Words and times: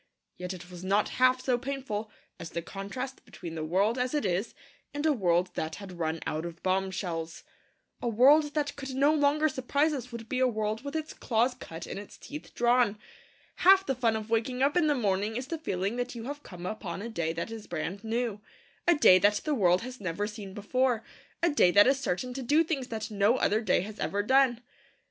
Yet 0.35 0.51
it 0.51 0.71
was 0.71 0.83
not 0.83 1.09
half 1.21 1.43
so 1.43 1.59
painful 1.59 2.09
as 2.39 2.49
the 2.49 2.63
contrast 2.63 3.23
between 3.23 3.53
the 3.53 3.63
world 3.63 3.99
as 3.99 4.15
it 4.15 4.25
is 4.25 4.55
and 4.95 5.05
a 5.05 5.13
world 5.13 5.51
that 5.53 5.75
had 5.75 5.99
run 5.99 6.21
out 6.25 6.43
of 6.43 6.63
bombshells. 6.63 7.43
A 8.01 8.07
world 8.07 8.55
that 8.55 8.75
could 8.75 8.95
no 8.95 9.13
longer 9.13 9.47
surprise 9.47 9.93
us 9.93 10.11
would 10.11 10.27
be 10.27 10.39
a 10.39 10.47
world 10.47 10.83
with 10.83 10.95
its 10.95 11.13
claws 11.13 11.53
cut 11.53 11.85
and 11.85 11.99
its 11.99 12.17
teeth 12.17 12.51
drawn. 12.55 12.97
Half 13.57 13.85
the 13.85 13.93
fun 13.93 14.15
of 14.15 14.31
waking 14.31 14.63
up 14.63 14.75
in 14.75 14.87
the 14.87 14.95
morning 14.95 15.35
is 15.35 15.45
the 15.45 15.59
feeling 15.59 15.97
that 15.97 16.15
you 16.15 16.23
have 16.23 16.41
come 16.41 16.65
upon 16.65 17.03
a 17.03 17.07
day 17.09 17.31
that 17.33 17.51
is 17.51 17.67
brand 17.67 18.03
new, 18.03 18.41
a 18.87 18.95
day 18.95 19.19
that 19.19 19.41
the 19.43 19.53
world 19.53 19.83
has 19.83 20.01
never 20.01 20.25
seen 20.25 20.55
before, 20.55 21.03
a 21.43 21.49
day 21.51 21.69
that 21.69 21.85
is 21.85 21.99
certain 21.99 22.33
to 22.33 22.41
do 22.41 22.63
things 22.63 22.87
that 22.87 23.11
no 23.11 23.37
other 23.37 23.61
day 23.61 23.81
has 23.81 23.99
ever 23.99 24.23
done. 24.23 24.61